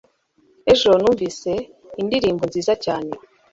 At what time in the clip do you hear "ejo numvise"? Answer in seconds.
0.71-1.51